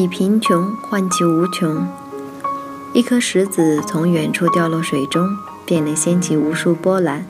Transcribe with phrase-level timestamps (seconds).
[0.00, 1.86] 以贫穷换取无穷。
[2.94, 5.28] 一颗石子从远处掉落水中，
[5.66, 7.26] 便能掀起无数波澜。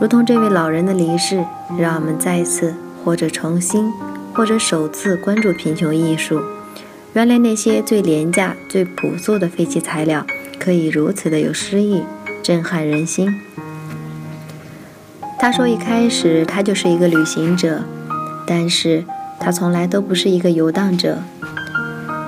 [0.00, 1.44] 如同这位老人的离世，
[1.78, 3.92] 让我们再次或者重新，
[4.34, 6.42] 或者首次关注贫穷艺术。
[7.12, 10.26] 原来那些最廉价、最朴素的废弃材料，
[10.58, 12.02] 可以如此的有诗意，
[12.42, 13.40] 震撼人心。
[15.38, 17.82] 他说，一开始他就是一个旅行者，
[18.44, 19.04] 但是
[19.38, 21.18] 他从来都不是一个游荡者。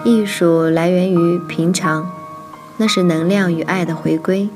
[0.06, 2.08] 艺术来源于平常，
[2.76, 4.48] 那是能量与爱的回归。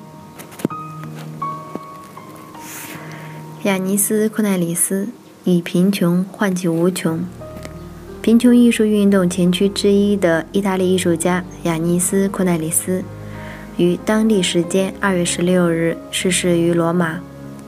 [3.64, 5.08] 雅尼斯·库奈里斯
[5.42, 7.24] 以贫穷换取无穷。
[8.22, 13.02] 贫穷艺术运动前驱之一的意大利艺术家雅尼斯·库奈里斯，
[13.76, 17.18] 于当地时间二月十六日逝世于罗马，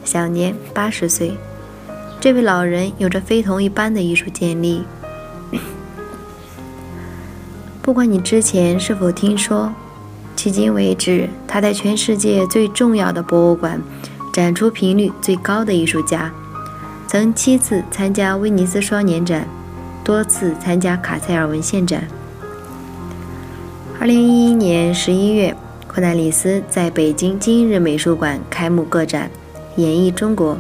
[0.05, 1.33] 享年八十岁。
[2.21, 4.85] 这位老人有着非同一般的艺术建立。
[7.83, 9.73] 不管你之前是否听说，
[10.37, 13.83] 迄今为止，他在全世界最重要的博物馆
[14.33, 16.33] 展出频率最高的艺术家，
[17.09, 19.49] 曾七次参加威尼斯双年展，
[20.05, 22.07] 多次参加卡塞尔文献展。
[23.99, 25.53] 二零一一年十一月，
[25.93, 29.29] 库奈里斯在北京今日美术馆开幕个展
[29.81, 30.55] 《演绎中国》。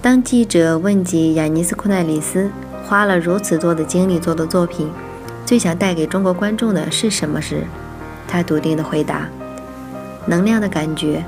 [0.00, 2.50] 当记者问及雅尼斯·库奈里斯
[2.84, 4.88] 花了如此多的精力做的作品，
[5.50, 7.64] 最想带给中国观众的是什么时，
[8.28, 9.28] 他笃定地回答
[10.24, 11.24] ：“能量的感觉。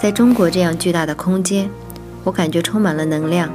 [0.00, 1.68] 在中国这样巨大的空间，
[2.22, 3.50] 我感觉充满了能量。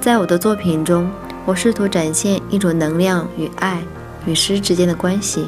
[0.00, 1.08] 在我的作品中，
[1.44, 3.80] 我试图展现一种能量与爱
[4.26, 5.46] 与诗之间的关系。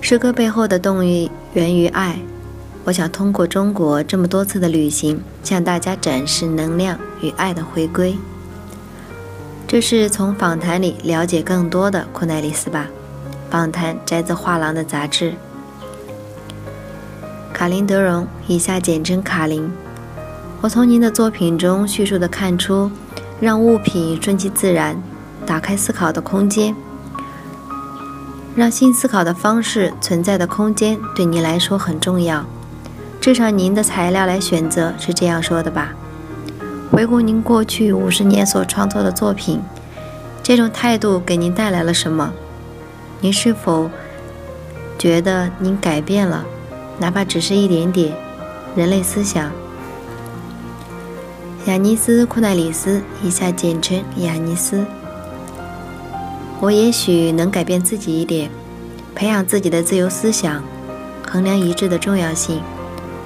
[0.00, 2.20] 诗歌背后的动力源于爱。
[2.84, 8.16] 我想通过中国这么多次的旅行，向大家展示能量与爱的回归。”
[9.68, 12.86] 这是从访谈里了解更多的库奈里斯吧。
[13.50, 15.34] 访谈摘自画廊的杂志。
[17.52, 19.70] 卡林德荣，以下简称卡林。
[20.62, 22.90] 我从您的作品中叙述的看出，
[23.40, 24.96] 让物品顺其自然，
[25.44, 26.74] 打开思考的空间，
[28.56, 32.42] 让新思考的方式存在的空间，对您来说很重要。
[33.20, 35.94] 至少您的材料来选择是这样说的吧。
[36.98, 39.60] 回顾您过去五十年所创作的作品，
[40.42, 42.32] 这种态度给您带来了什么？
[43.20, 43.88] 您是否
[44.98, 46.44] 觉得您改变了，
[46.98, 48.12] 哪怕只是一点点，
[48.74, 49.52] 人类思想？
[51.66, 54.84] 雅尼斯·库奈里斯，以下简称雅尼斯。
[56.58, 58.50] 我也许能改变自己一点，
[59.14, 60.64] 培养自己的自由思想，
[61.30, 62.60] 衡量一致的重要性。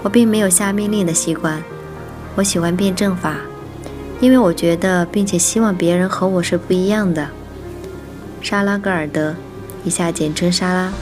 [0.02, 1.62] 我并没有下命令的习惯，
[2.34, 3.36] 我喜欢辩证法。
[4.22, 7.26] 因为我觉得，并且希望别人和我是不一样的。
[8.40, 9.34] 莎拉·戈尔德，
[9.82, 10.92] 以下简称莎拉。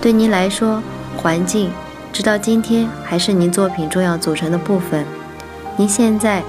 [0.00, 0.82] 对您来说，
[1.14, 1.70] 环境
[2.14, 5.04] 直到今天还是您作品重要组成的部分。
[5.76, 6.42] 您现在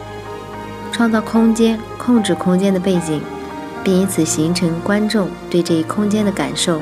[0.94, 3.22] 创造空间、控制空间的背景，
[3.84, 6.82] 并因此形成观众对这一空间的感受。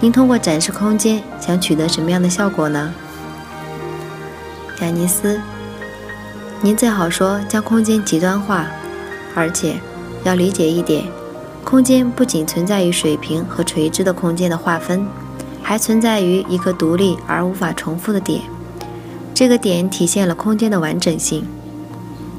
[0.00, 2.94] 您通过展示空间，想取得什么样的效果呢？
[4.80, 5.38] 亚尼斯。
[6.62, 8.66] 您最好说将空间极端化，
[9.34, 9.80] 而且
[10.24, 11.06] 要理解一点：
[11.64, 15.06] 空间不仅存在于水平和垂直的空间的划分，
[15.62, 18.42] 还存在于一个独立而无法重复的点。
[19.32, 21.46] 这个点体现了空间的完整性。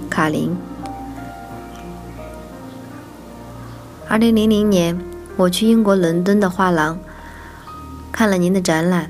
[0.08, 0.56] 卡林，
[4.08, 5.02] 二零零零年，
[5.36, 7.00] 我去英国伦敦的画廊
[8.12, 9.10] 看了您的展览，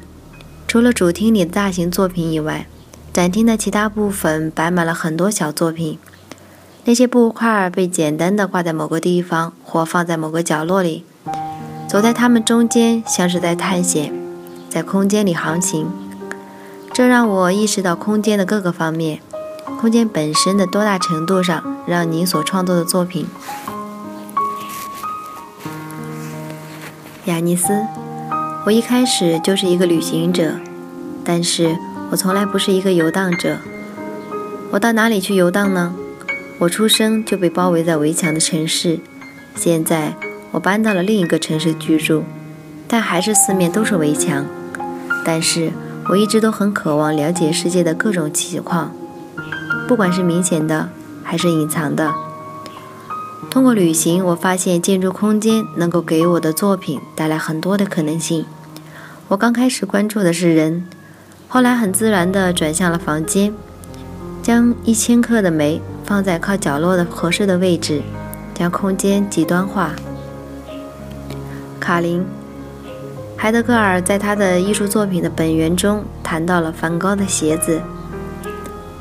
[0.65, 2.65] 除了主厅里的大型作品以外。
[3.13, 5.99] 展厅的其他部分摆满了很多小作品，
[6.85, 11.03] 那些布块被简单的挂在某个地方或放在某个角落里。
[11.89, 14.13] 走在它们中间，像是在探险，
[14.69, 15.91] 在空间里航行。
[16.93, 19.19] 这让我意识到空间的各个方面，
[19.77, 23.27] 空间本身的多大程度上让您所创作的作品。
[27.25, 27.85] 雅尼斯，
[28.65, 30.53] 我一开始就是一个旅行者，
[31.25, 31.75] 但是。
[32.11, 33.59] 我从来不是一个游荡者，
[34.71, 35.95] 我到哪里去游荡呢？
[36.59, 38.99] 我出生就被包围在围墙的城市，
[39.55, 40.13] 现在
[40.51, 42.25] 我搬到了另一个城市居住，
[42.85, 44.45] 但还是四面都是围墙。
[45.23, 45.71] 但是
[46.09, 48.93] 我一直都很渴望了解世界的各种情况，
[49.87, 50.89] 不管是明显的
[51.23, 52.11] 还是隐藏的。
[53.49, 58.45] 通过旅行，我发现建筑空间能够给我的作品带来很多的可能性。
[59.29, 60.85] 我刚开始关注的是人，
[61.53, 63.53] 后来很自然地转向了房间，
[64.41, 65.81] 将一千克的煤。
[66.05, 68.01] 放在靠角落的合适的位置，
[68.53, 69.91] 将空间极端化。
[71.79, 72.21] 卡林·
[73.37, 77.81] 海德格尔在他的艺术作品的本源中谈到了梵高的鞋子。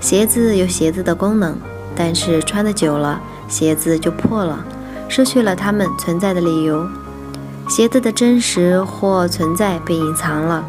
[0.00, 1.56] 鞋子有鞋子的功能，
[1.96, 4.64] 但是穿的久了，鞋子就破了，
[5.08, 6.86] 失去了它们存在的理由。
[7.68, 10.64] 鞋子的真实或存在被隐藏了，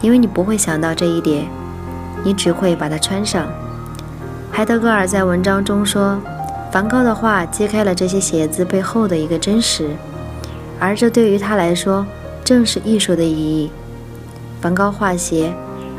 [0.00, 1.46] 因为你不会想到这一点，
[2.22, 3.46] 你只会把它穿上。
[4.52, 6.18] 海德格尔在文章中说
[6.70, 9.90] ：“梵高的画揭开了这些鞋子背后的一个真实，
[10.78, 12.06] 而这对于他来说
[12.44, 13.70] 正是艺术的意义。
[14.60, 15.52] 梵高画鞋，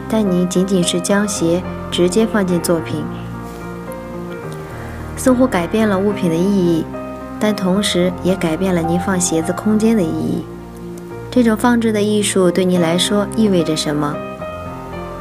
[0.09, 1.61] 但你仅仅是将鞋
[1.91, 3.03] 直接放进作品，
[5.17, 6.85] 似乎改变了物品的意义，
[7.39, 10.45] 但同时也改变了你放鞋子空间的意义。
[11.35, 14.15] 这种放置的艺术对你来说意味着什么？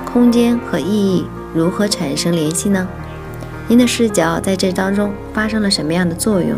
[0.04, 2.86] 空间和意义如何产生联系呢？”
[3.66, 6.56] 您的视角在这当中发生了什么样的作用？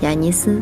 [0.00, 0.60] 雅尼斯，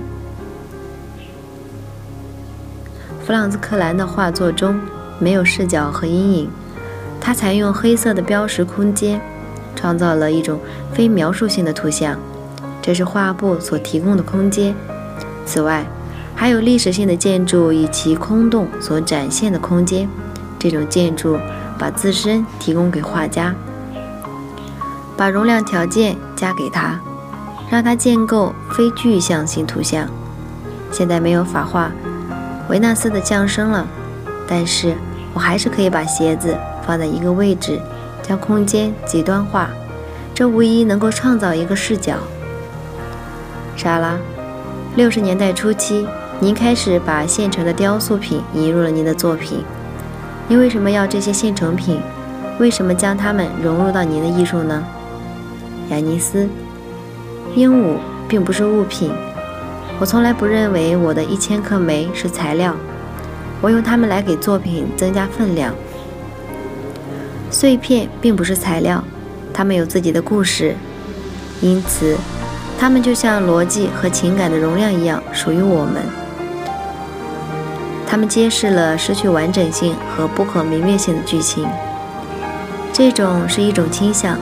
[3.25, 4.79] 弗朗兹·克兰的画作中
[5.19, 6.51] 没有视角和阴影，
[7.19, 9.19] 他采用黑色的标识空间，
[9.75, 10.61] 创造了一种
[10.93, 12.21] 非描述性的图像，
[12.83, 14.75] 这是画布所提供的空间。
[15.47, 15.87] 此外，
[16.37, 20.07] 还有历史性的建筑以其空洞所展现的空间，
[20.59, 21.39] 这种建筑
[21.79, 23.55] 把自身提供给画家。
[25.17, 27.01] 把容量条件加给他，
[27.71, 30.07] 让他建构非具象性图像。
[30.93, 31.91] 现在没有法画
[32.69, 33.87] 维纳斯的降生了，
[34.47, 34.95] 但是
[35.33, 36.55] 我还是可以把鞋子
[36.87, 37.81] 放在一个位置，
[38.23, 39.71] 将空间极端化。
[40.35, 42.17] 这无疑能够创造一个视角。
[43.75, 44.19] 莎拉，
[44.97, 46.07] 六十年代初期，
[46.39, 49.65] 您开始把现成的雕塑品引入了您的作品。
[50.47, 51.99] 您为什么要这些现成品？
[52.61, 54.85] 为什么将它们融入到您的艺术呢？
[55.89, 56.47] 雅尼斯，
[57.55, 57.97] 鹦鹉
[58.29, 59.11] 并不是物品。
[59.99, 62.75] 我从来不认为我的一千克煤是材料。
[63.63, 65.75] 我用它们来给作品增加分量。
[67.51, 69.03] 碎片并不是材料，
[69.55, 70.75] 它们有自己的故事，
[71.63, 72.15] 因此，
[72.79, 76.03] 它们就像逻辑和情感的容量一样属于我们。
[78.07, 81.67] 它们揭示了失去完整性和不可明灭性的剧情。
[82.93, 84.39] 这种是一种倾向。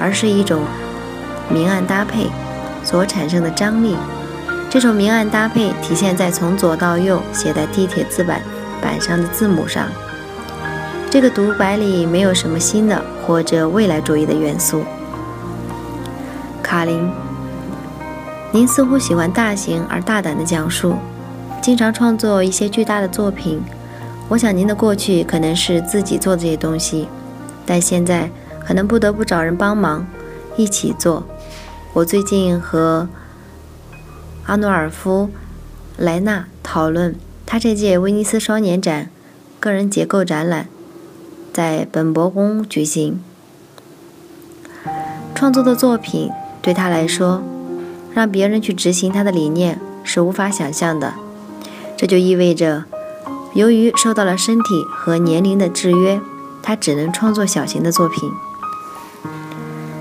[0.00, 0.64] 而是一种
[1.48, 2.28] 明暗搭配
[2.82, 3.96] 所产生的张力。
[4.68, 8.42] 这种明暗搭配体现在从左到右写在地铁字板
[8.80, 9.86] 板上的字母上。
[11.08, 14.82] 这个独白里没有什么新的或者未来主义的元素。
[16.64, 17.08] 卡林，
[18.50, 20.96] 您似乎喜欢大型而大胆的讲述，
[21.62, 23.62] 经常创作一些巨大的作品。
[24.28, 27.08] 我想您的过去可能是自己做这些东西，
[27.64, 28.28] 但现在。
[28.64, 30.06] 可能不得不找人帮忙，
[30.56, 31.24] 一起做。
[31.94, 33.08] 我最近和
[34.46, 35.28] 阿诺尔夫·
[36.02, 39.10] 莱纳讨论，他这届威尼斯双年展
[39.58, 40.68] 个人结构展览
[41.52, 43.20] 在本博宫举行。
[45.34, 46.30] 创作的作品
[46.62, 47.42] 对他来说，
[48.14, 51.14] 让别人去执行他的理念是无法想象的。
[52.02, 52.82] 这就意味着，
[53.54, 56.20] 由于受到了身体和年龄的制约，
[56.60, 58.28] 他只能创作小型的作品。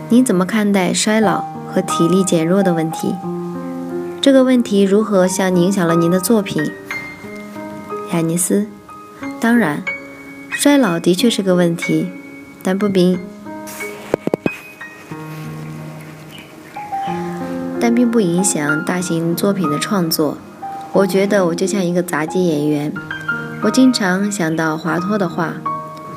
[0.09, 3.13] 您怎么看待衰老和体力减弱的问题？
[4.19, 6.71] 这个问题如何像影响了您的作品？
[8.11, 8.65] 雅尼斯，
[9.39, 9.83] 当然，
[10.49, 12.07] 衰老的确是个问题，
[12.63, 13.19] 但不并，
[17.79, 20.39] 但并不影响大型作品的创作。
[20.93, 22.93] 我觉得我就像一个杂技演员，
[23.63, 25.55] 我经常想到华托的话：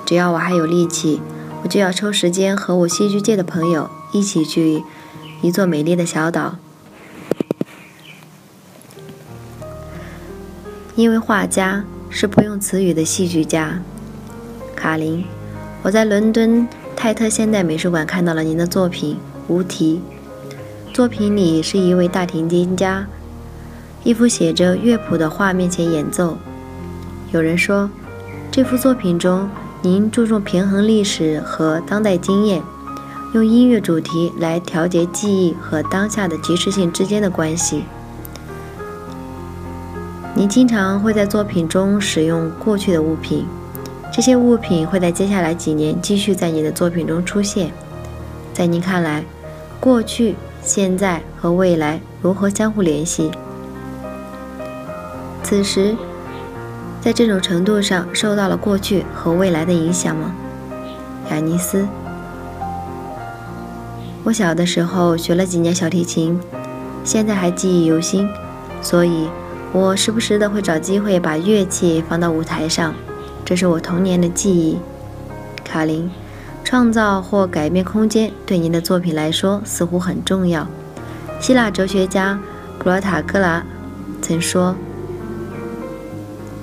[0.04, 1.20] 只要我还有力气。
[1.62, 4.84] 我就要抽时间和我戏剧界的朋友一起去
[5.40, 6.56] 一座美丽的小岛，
[10.94, 13.80] 因为画家是不用词语的戏剧家。
[14.76, 15.24] 卡林，
[15.82, 19.14] 我在伦敦泰特现代美术馆看到了您的作品
[19.48, 20.02] 《无题》，
[20.94, 23.06] 作品里是一位大提琴家，
[24.04, 26.36] 一幅写着乐谱的画面前演奏。
[27.32, 27.90] 有人说，
[28.52, 29.48] 这幅作品中。
[29.80, 32.62] 您注重平衡历史和当代经验，
[33.34, 37.84] 用音乐主题来调节记忆和当下的即时性之间的关系。
[40.34, 43.44] 您经常会在作品中使用过去的物品，
[44.10, 47.70] 这些物品会在接下来几年继续在你的作品中出现。
[48.54, 49.22] 在您看来，
[49.78, 53.30] 过去、现在和未来如何相互联系？
[55.44, 55.94] 此时，
[57.00, 60.34] 在这种程度上受到了过去和未来的影响吗？
[61.30, 61.86] 雅尼斯，
[64.24, 66.40] 我小的时候学了几年小提琴，
[67.04, 68.28] 现在还记忆犹新，
[68.82, 69.28] 所以。
[69.72, 72.94] 我时不时的会找机会把乐器放到舞台上，
[73.44, 74.78] 这是我童年的记忆。
[75.64, 76.08] 卡琳，
[76.62, 80.64] 创造或改变空间对您的作品来说似乎很重要。
[81.40, 82.38] 希腊哲学家
[82.78, 83.64] 普罗塔戈拉
[84.22, 84.76] 曾说：“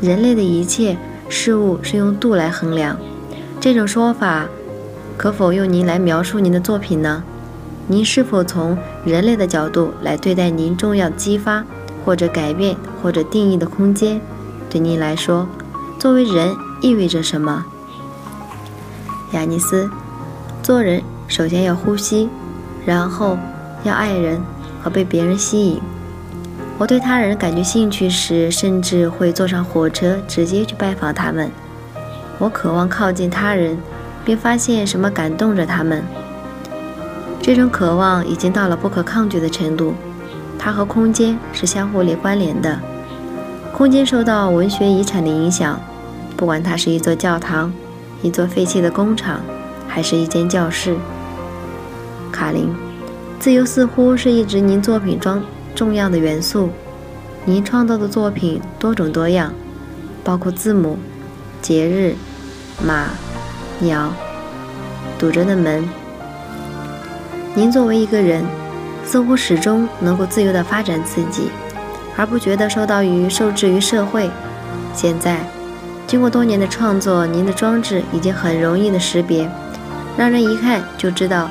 [0.02, 0.98] 人类的一切
[1.30, 2.98] 事物是用度来衡量。”
[3.62, 4.48] 这种说法
[5.16, 7.24] 可否用您来描述您的作品呢？
[7.88, 11.64] 您是否从人类的角度来对待您重要激发？
[12.04, 14.20] 或者改变或者定义的空间，
[14.72, 15.48] 对您来说，
[16.00, 17.64] 作为人意味着什么？
[19.34, 19.88] 雅尼斯，
[20.64, 22.28] 做人首先要呼吸，
[22.86, 23.38] 然后
[23.84, 24.42] 要爱人
[24.82, 25.80] 和被别人吸引。
[26.82, 31.52] 我对他人感觉兴趣时，甚至会坐上火车直接去拜访他们。
[32.40, 33.78] 我渴望靠近他人，
[34.26, 36.04] 并发现什么感动着他们。
[37.40, 39.94] 这种渴望已经到了不可抗拒的程度。
[40.58, 42.80] 它和空间是相互连关联的。
[43.72, 45.80] 空间受到文学遗产的影响，
[46.36, 47.72] 不管它是一座教堂、
[48.24, 49.40] 一座废弃的工厂，
[49.88, 50.98] 还是一间教室。
[52.32, 52.76] 卡琳，
[53.40, 55.40] 自由似乎是一直您作品中
[55.76, 56.70] 重要的元素。
[57.46, 59.54] 您创造的作品多种多样，
[60.24, 60.98] 包括字母、
[61.62, 62.16] 节日、
[62.86, 63.08] 马、
[63.80, 64.14] 鸟、
[65.18, 65.88] 堵着的门。
[67.54, 68.44] 您作为一个人。
[69.04, 71.50] 似乎始终能够自由地发展自己，
[72.16, 74.30] 而不觉得受到于受制于社会。
[74.94, 75.40] 现在，
[76.08, 79.50] 经过多年的创作，您的装置已经很容易的识别，
[80.16, 81.50] 让人一看就知道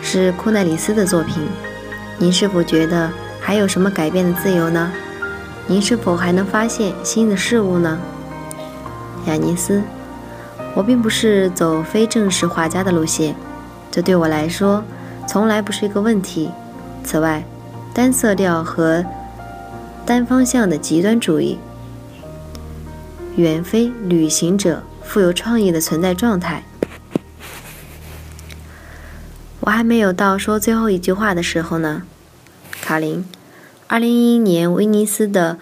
[0.00, 1.42] 是库奈里斯的作品。
[2.18, 3.10] 您是否觉得
[3.46, 4.90] 还有什么改变的自由呢？
[5.68, 7.96] 您是否还能发现新的事物呢？
[9.26, 9.80] 雅尼斯，
[10.74, 13.36] 我并不是走非正式画家的路线，
[13.88, 14.82] 这对我来说
[15.28, 16.50] 从来不是一个问题。
[17.04, 17.44] 此外，
[17.94, 19.06] 单色调和
[20.04, 21.56] 单方向的极端主义
[23.36, 26.64] 远非旅行者富有创意的存在状态。
[29.60, 32.02] 我还没有到说最后一句话的时候呢，
[32.86, 33.24] 卡琳。
[33.88, 35.58] 二零一一年威尼斯的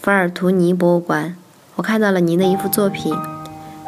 [0.00, 1.34] 法尔图尼博物馆，
[1.74, 3.12] 我看到了您的一幅作品。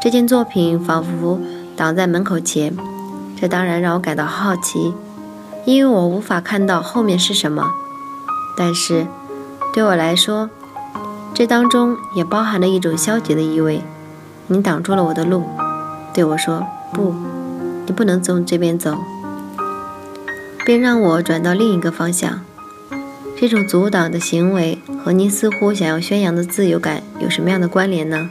[0.00, 1.40] 这件作品仿佛
[1.76, 2.76] 挡在门口前，
[3.40, 4.92] 这当然让我感到好奇。
[5.64, 7.70] 因为我无法看到后面是什么，
[8.56, 9.06] 但是
[9.72, 10.50] 对我来说，
[11.32, 13.84] 这当中也包含了一种消极的意味。
[14.48, 15.44] 你挡住了我的路，
[16.12, 17.14] 对我说：“不，
[17.86, 18.98] 你不能从这边走。”
[20.66, 22.40] 并让我转到另一个方向。
[23.42, 28.30] 这种阻挡的行为和您似乎想要宣扬的自由感有什么样的关联呢？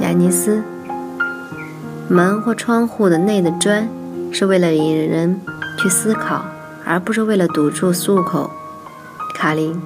[0.00, 0.62] 雅尼斯，
[2.08, 3.86] 门或窗户的内的砖。
[4.32, 5.38] 是为了引人
[5.78, 6.46] 去思考，
[6.86, 8.50] 而不是为了堵住入口。
[9.34, 9.78] 卡琳，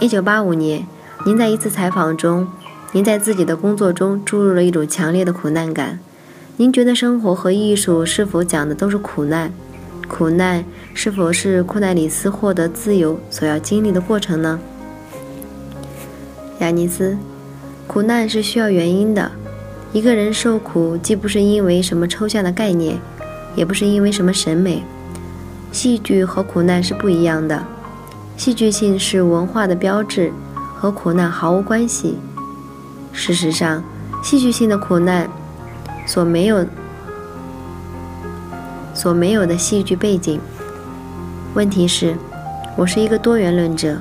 [0.00, 0.86] 一九八五年，
[1.26, 2.48] 您在一次采访中，
[2.92, 5.98] 您在自己的工作中注入了一种强烈的苦难感。
[6.56, 9.52] 您觉得生活和艺术是否讲的都是苦难？
[10.08, 14.58] 苦难是否是库奈里斯获得自由所要经历的过程呢？
[16.60, 17.16] 雅尼斯，
[17.86, 19.30] 苦难是需要原因的。
[19.92, 22.98] 一个人受苦，既不是因为什么抽象的概念。
[23.56, 24.82] 也不是因为什么审美，
[25.70, 27.64] 戏剧和苦难是不一样的。
[28.36, 30.32] 戏剧性是文化的标志，
[30.74, 32.18] 和苦难毫无关系。
[33.12, 33.80] 事实上，
[34.24, 35.30] 戏剧性的苦难
[36.04, 36.66] 所没有
[39.04, 40.40] 所没有的戏剧背景。
[41.52, 42.16] 问题是，
[42.74, 43.98] 我是一个多元论者，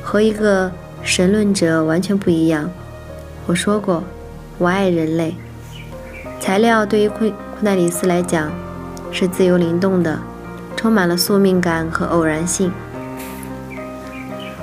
[0.00, 0.70] 和一个
[1.02, 2.70] 神论者完全不一样。
[3.44, 4.04] 我说过，
[4.56, 5.34] 我爱人类。
[6.38, 8.52] 材料对于库库奈里斯来讲
[9.10, 10.16] 是自由灵动的，
[10.76, 12.70] 充满了宿命感和偶然性。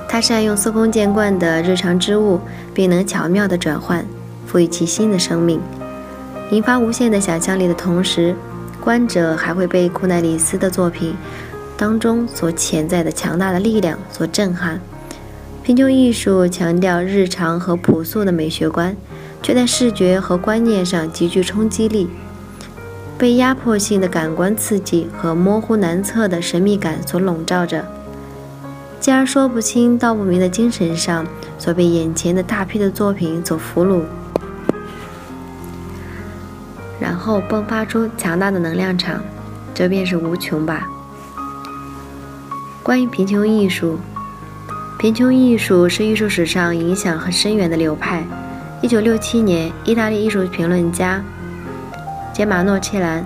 [0.08, 2.40] 他善用司空见惯的日常之物，
[2.72, 4.02] 并能巧妙地转换，
[4.46, 5.60] 赋予其新的生命，
[6.52, 8.34] 引发无限的想象力的同时，
[8.80, 11.14] 观者还会被库奈里斯的作品
[11.76, 14.80] 当中所潜在的强大的力量所震撼。
[15.62, 18.96] 贫穷艺术强调日常和朴素的美学观。
[19.42, 22.10] 却在视觉和观念上极具冲击力。
[23.16, 27.84] 被压迫性的感官刺激和模糊难测的神秘感所笼罩着，
[28.98, 31.26] 继而说不清道不明的精神上，
[31.58, 34.02] 所被眼前的大批的作品所俘虏，
[37.00, 39.20] 然后迸发出强大的能量场，
[39.74, 40.86] 这便是无穷吧。
[42.82, 43.98] 关于贫穷艺术，
[44.98, 48.22] 贫穷艺术是艺术史上影响很深远的流派。
[48.82, 51.22] 一九六七年，意大利艺术评论家
[52.32, 53.24] 杰马诺切兰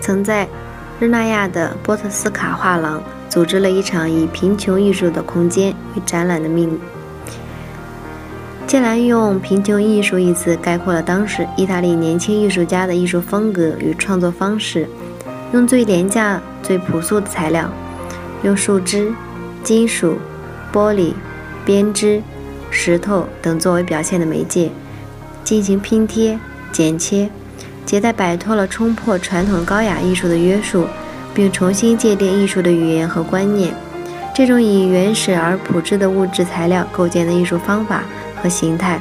[0.00, 0.48] 曾在
[1.00, 6.78] 日纳亚的波特斯卡画廊组织了一场以“贫穷艺术的空间”与展览的命。
[8.74, 14.88] 切兰用“贫穷艺术”一词概括了当时意大利年轻艺术家的艺术风格与创作方式：
[15.52, 17.70] 用最廉价、最朴素的材料，
[18.42, 19.14] 用树枝。
[19.62, 20.18] 金属、
[20.72, 21.12] 玻璃、
[21.64, 22.20] 编织、
[22.68, 24.72] 石头等作为表现的媒介，
[25.44, 26.36] 进行拼贴、
[26.72, 27.30] 剪切，
[27.86, 30.88] 迭代摆脱了冲破传统高雅艺术的约束，
[31.32, 33.72] 并重新界定艺术的语言和观念。
[34.34, 38.02] 这种以原始而朴质的物质材料构建的艺术方法
[38.44, 39.00] 和形态，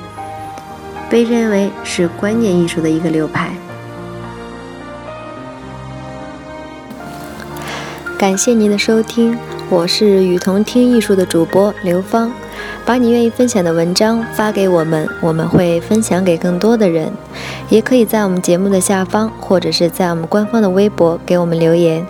[1.10, 3.52] 被认为是观念艺术的一个流派。
[8.18, 9.38] 感谢您的收听。
[9.70, 12.32] 我是雨桐听艺术的主播刘芳，
[12.86, 17.12] 把你愿意分享的文章发给我们，我们会分享给更多的人。
[17.68, 22.06] 也可以在我们节目的下方，或者是在我们官方的微博给我们留言。